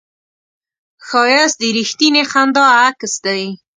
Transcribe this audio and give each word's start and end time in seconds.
ښایست 1.07 1.57
د 1.61 1.63
رښتینې 1.77 2.23
خندا 2.31 2.65
عکس 2.87 3.13
دی 3.25 3.43